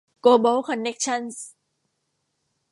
[0.21, 1.47] โกลบอล คอนเน็คชั่นส์